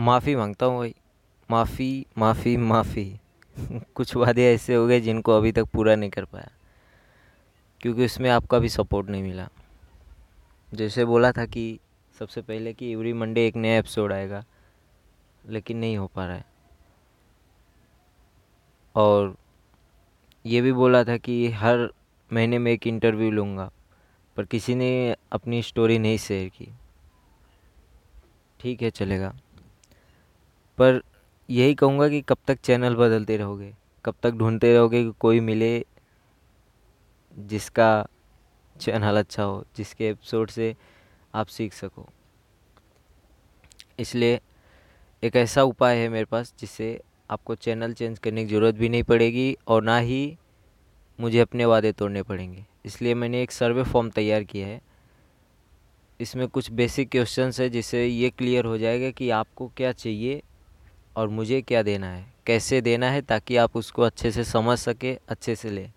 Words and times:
माफ़ी 0.00 0.36
माँगता 0.36 0.66
हूँ 0.66 0.78
भाई। 0.78 0.94
माफ़ी 1.50 2.06
माफ़ी 2.18 2.56
माफ़ी। 2.56 3.20
कुछ 3.94 4.16
वादे 4.16 4.54
ऐसे 4.54 4.74
हो 4.74 4.86
गए 4.86 5.00
जिनको 5.00 5.32
अभी 5.32 5.52
तक 5.52 5.64
पूरा 5.64 5.94
नहीं 5.94 6.10
कर 6.10 6.24
पाया। 6.24 6.50
क्योंकि 7.80 8.04
उसमें 8.04 8.30
आपका 8.30 8.58
भी 8.58 8.68
सपोर्ट 8.68 9.08
नहीं 9.08 9.22
मिला। 9.22 9.48
जैसे 10.74 11.04
बोला 11.04 11.32
था 11.32 11.46
कि 11.46 11.78
सबसे 12.18 12.42
पहले 12.42 12.72
कि 12.72 12.92
एवरी 12.92 13.12
मंडे 13.12 13.46
एक 13.46 13.56
नया 13.56 13.78
एपिसोड 13.78 14.12
आएगा, 14.12 14.44
लेकिन 15.48 15.76
नहीं 15.76 15.96
हो 15.96 16.06
पा 16.06 16.26
रहा 16.26 16.36
है। 16.36 16.44
और 18.94 19.36
ये 20.46 20.60
भी 20.60 20.72
बोला 20.72 21.04
था 21.04 21.16
कि 21.16 21.50
हर 21.50 21.92
महीने 22.32 22.58
में 22.58 22.72
एक 22.72 22.86
इंटरव्यू 22.86 23.30
लूँगा, 23.30 23.70
पर 24.36 24.44
किसी 24.44 24.74
ने 24.74 25.16
अपनी 25.32 25.62
स्टोरी 25.62 25.98
नहीं 25.98 26.18
शेयर 26.18 26.48
की। 26.48 26.68
ठीक 28.60 28.82
है, 28.82 28.90
चलेगा। 28.90 29.34
पर 30.80 31.02
यही 31.50 31.74
कहूँगा 31.74 32.08
कि 32.08 32.20
कब 32.20 32.36
तक 32.46 32.58
चैनल 32.60 32.94
बदलते 32.94 33.36
रहोगे? 33.36 33.74
कब 34.04 34.14
तक 34.22 34.30
ढूंढते 34.30 34.74
रहोगे 34.74 35.04
कि 35.04 35.12
कोई 35.20 35.40
मिले 35.40 35.86
जिसका 37.38 38.06
चैनल 38.80 39.18
अच्छा 39.18 39.42
हो, 39.42 39.64
जिसके 39.76 40.08
एपिसोड 40.08 40.50
से 40.50 40.76
आप 41.34 41.46
सीख 41.46 41.72
सको? 41.72 42.08
इसलिए 43.98 44.40
एक 45.22 45.36
ऐसा 45.36 45.62
उपाय 45.62 45.96
है 45.96 46.08
मेरे 46.08 46.24
पास 46.24 46.54
जिससे 46.58 47.00
आपको 47.30 47.54
चैनल 47.54 47.92
चेंज 47.92 48.18
करने 48.18 48.44
की 48.44 48.50
ज़रूरत 48.50 48.74
भी 48.74 48.88
नहीं 48.88 49.02
पड़ेगी 49.02 49.56
और 49.68 49.82
ना 49.82 49.98
ही 49.98 50.38
मुझे 51.20 51.40
अपने 51.40 51.64
वादे 51.64 51.92
तोड़ने 51.92 52.22
पड़ेंगे। 52.22 52.66
इसलिए 52.84 53.14
मैंने 53.14 53.42
एक 53.42 53.50
सर्वे 53.50 53.82
फॉर्म 53.82 54.10
तैयार 54.10 54.44
किया 54.44 54.66
है। 54.66 54.80
इसमें 56.20 56.48
कुछ 56.48 56.70
बेसिक 56.70 57.10
क्वेश्चंस 57.10 57.60
है 57.60 57.70
जिससे 57.70 58.06
ये 58.06 58.30
क्लियर 58.30 58.64
हो 58.64 58.78
जाएगा 58.78 59.10
कि 59.10 59.30
आपको 59.30 59.72
क्या 59.76 59.92
चाहिए 59.92 60.42
और 61.16 61.28
मुझे 61.28 61.62
क्या 61.62 61.82
देना 61.82 62.06
है? 62.06 62.32
कैसे 62.46 62.80
देना 62.80 63.10
है 63.10 63.22
ताकि 63.22 63.56
आप 63.56 63.76
उसको 63.76 64.02
अच्छे 64.02 64.30
से 64.30 64.44
समझ 64.44 64.78
सके, 64.78 65.18
अच्छे 65.28 65.56
से 65.56 65.70
लें? 65.70 65.92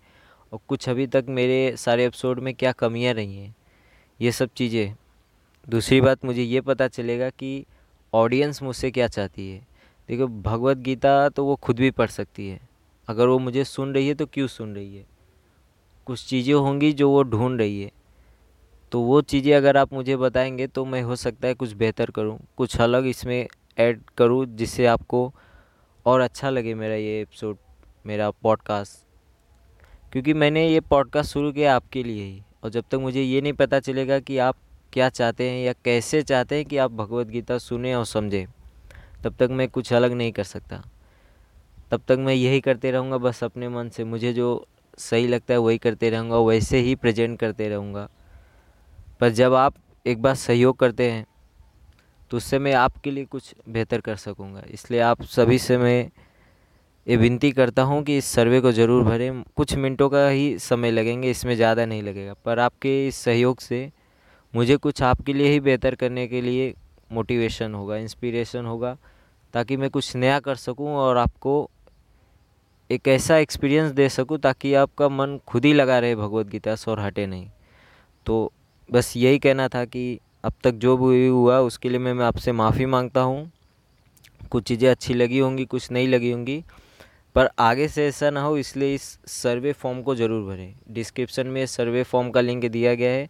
और 0.52 0.58
कुछ 0.68 0.88
अभी 0.88 1.06
तक 1.06 1.24
मेरे 1.28 1.76
सारे 1.76 2.06
एपिसोड 2.06 2.40
में 2.40 2.54
क्या 2.54 2.72
कमियाँ 2.72 3.14
रही 3.14 3.36
हैं? 3.36 3.54
ये 4.20 4.32
सब 4.32 4.50
चीज़ें। 4.56 4.94
दूसरी 5.68 6.00
बात, 6.00 6.24
मुझे 6.24 6.42
ये 6.42 6.60
पता 6.60 6.88
चलेगा 6.88 7.30
कि 7.30 7.64
ऑडियंस 8.12 8.62
मुझसे 8.62 8.90
क्या 8.90 9.08
चाहती 9.08 9.50
है। 9.50 9.66
देखो, 10.08 10.26
भगवत 10.26 10.76
गीता 10.76 11.28
तो 11.28 11.44
वो 11.44 11.56
खुद 11.56 11.76
भी 11.76 11.90
पढ़ 11.90 12.08
सकती 12.08 12.48
है। 12.48 12.60
अगर 13.08 13.26
वो 13.26 13.38
मुझे 13.38 13.64
सुन 13.64 13.94
रही 13.94 14.08
है 14.08 14.14
तो 14.14 14.26
क्यों 14.26 14.46
सुन 14.46 14.74
रही 14.74 14.96
है? 14.96 15.06
कुछ 16.06 16.26
चीज़ें 16.26 16.54
होंगी 16.54 16.92
जो 16.92 17.10
वो 17.10 17.22
ढूंढ 17.22 17.58
रही 17.58 17.82
है। 17.82 17.90
तो 18.92 19.00
वो 19.00 19.20
चीज़ें 19.20 19.54
अगर 19.54 19.76
आप 19.76 19.92
मुझे 19.92 20.16
बताएँगे 20.16 20.66
तो 20.66 20.84
मैं 20.84 21.02
हो 21.02 21.16
सकता 21.16 21.48
है 21.48 21.54
कुछ 21.54 21.72
बेहतर 21.72 22.10
करूँ, 22.10 22.38
कुछ 22.56 22.80
अलग 22.80 23.06
इसमें 23.06 23.46
ऐड 23.78 24.00
करूँ 24.18 24.46
जिससे 24.46 24.86
आपको 24.86 25.34
और 26.06 26.20
अच्छा 26.20 26.50
लगे 26.50 26.74
मेरा 26.74 26.94
ये 26.94 27.20
एपिसोड 27.20 27.56
मेरा 28.06 28.30
पॉडकास्ट 28.30 29.04
क्योंकि 30.12 30.34
मैंने 30.34 30.68
ये 30.68 30.80
पॉडकास्ट 30.80 31.32
शुरू 31.32 31.52
किया 31.52 31.76
आपके 31.76 32.02
लिए 32.02 32.24
ही, 32.24 32.42
और 32.64 32.70
जब 32.70 32.84
तक 32.90 32.94
मुझे 32.94 33.22
ये 33.22 33.40
नहीं 33.40 33.52
पता 33.52 33.80
चलेगा 33.80 34.18
कि 34.20 34.38
आप 34.38 34.56
क्या 34.92 35.08
चाहते 35.08 35.50
हैं 35.50 35.64
या 35.66 35.72
कैसे 35.72 36.22
चाहते 36.22 36.54
हैं 36.54 36.64
कि 36.64 36.76
आप 36.76 36.92
भगवत 36.92 37.26
गीता 37.26 37.58
सुने 37.58 37.94
और 37.94 38.04
समझें, 38.04 38.46
तब 39.24 39.34
तक 39.34 39.48
मैं 39.50 39.68
कुछ 39.68 39.92
अलग 39.92 40.12
नहीं 40.12 40.32
कर 40.32 40.44
सकता। 40.44 40.84
तब 41.90 42.02
तक 42.08 42.16
मैं 42.18 42.34
यही 42.34 42.60
करते 42.60 42.90
रहूँगा, 42.90 43.18
बस 43.18 43.44
अपने 43.44 43.68
मन 43.68 43.88
से, 43.88 44.04
मुझे 44.04 44.32
जो 44.32 44.66
सही 44.98 45.26
लगता 45.26 45.54
है 45.54 45.58
वही 45.58 45.78
करते 45.78 46.10
रहूँगा, 46.10 46.38
वैसे 46.38 46.78
ही 46.78 46.94
प्रेजेंट 46.94 47.38
करते 47.38 47.68
रहूँगा। 47.68 48.08
पर 49.20 49.28
जब 49.28 49.54
आप 49.54 49.74
एक 50.06 50.22
बार 50.22 50.34
सहयोग 50.34 50.78
करते 50.78 51.10
हैं 51.10 51.26
तो 52.34 52.38
उससे 52.38 52.58
मैं 52.58 52.72
आपके 52.74 53.10
लिए 53.10 53.24
कुछ 53.24 53.52
बेहतर 53.68 54.00
कर 54.00 54.16
सकूँगा। 54.16 54.62
इसलिए 54.74 55.00
आप 55.00 55.22
सभी 55.24 55.58
से 55.58 55.76
मैं 55.78 56.10
ये 57.06 57.16
विनती 57.16 57.50
करता 57.52 57.82
हूँ 57.82 58.02
कि 58.04 58.16
इस 58.18 58.26
सर्वे 58.26 58.60
को 58.60 58.72
ज़रूर 58.72 59.04
भरें। 59.04 59.42
कुछ 59.56 59.74
मिनटों 59.74 60.08
का 60.10 60.26
ही 60.28 60.58
समय 60.58 60.90
लगेंगे, 60.90 61.30
इसमें 61.30 61.54
ज़्यादा 61.56 61.84
नहीं 61.86 62.02
लगेगा। 62.02 62.34
पर 62.44 62.58
आपके 62.58 63.06
इस 63.08 63.16
सहयोग 63.16 63.60
से 63.60 63.90
मुझे 64.54 64.76
कुछ 64.78 65.02
आपके 65.02 65.32
लिए 65.32 65.52
ही 65.52 65.60
बेहतर 65.60 65.94
करने 65.94 66.26
के 66.28 66.40
लिए 66.40 66.74
मोटिवेशन 67.10 67.74
होगा 67.74 67.96
इंस्पिरेशन 67.98 68.66
होगा, 68.66 68.96
ताकि 69.54 69.76
मैं 69.76 69.90
कुछ 69.90 70.14
नया 70.16 70.40
कर 70.40 70.54
सकूँ 70.56 70.90
और 70.96 71.16
आपको 71.18 71.56
एक 72.90 73.08
ऐसा 73.08 73.38
एक्सपीरियंस 73.38 73.92
दे 73.92 74.08
सकूँ 74.08 74.38
ताकि 74.40 74.74
आपका 74.74 75.08
मन 75.10 75.38
खुद 75.46 75.64
ही 75.64 75.72
लगा 75.72 75.98
रहे 75.98 76.16
भगवत 76.16 76.46
गीता 76.48 76.76
से 76.76 76.90
और 76.90 77.00
हटे 77.00 77.26
नहीं। 77.26 77.48
तो 78.26 78.52
बस 78.88 79.16
यही 79.16 79.38
कहना 79.38 79.68
था 79.68 79.84
कि 79.86 80.06
अब 80.44 80.52
तक 80.64 80.74
जो 80.74 80.96
भी 80.96 81.26
हुआ, 81.26 81.58
उसके 81.58 81.88
लिए 81.88 81.98
मैं 81.98 82.24
आपसे 82.24 82.52
माफ़ी 82.52 82.86
माँगता 82.86 83.20
हूँ। 83.20 83.50
कुछ 84.50 84.64
चीज़ें 84.64 84.88
अच्छी 84.90 85.14
लगी 85.14 85.38
होंगी, 85.38 85.64
कुछ 85.64 85.90
नहीं 85.90 86.08
लगी 86.08 86.30
होंगी, 86.30 86.62
पर 87.36 87.48
आगे 87.58 87.88
से 87.88 88.06
ऐसा 88.06 88.30
ना 88.30 88.42
हो, 88.42 88.56
इसलिए 88.58 88.94
इस 88.94 89.02
सर्वे 89.26 89.72
फॉर्म 89.72 90.02
को 90.02 90.14
ज़रूर 90.14 90.44
भरें। 90.48 90.74
डिस्क्रिप्शन 90.90 91.46
में 91.46 91.64
सर्वे 91.66 92.02
फॉर्म 92.02 92.30
का 92.30 92.40
लिंक 92.40 92.64
दिया 92.64 92.94
गया 92.94 93.10
है, 93.10 93.28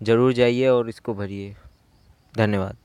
ज़रूर 0.00 0.32
जाइए 0.32 0.66
और 0.68 0.88
इसको 0.88 1.14
भरिए। 1.14 1.54
धन्यवाद। 2.34 2.76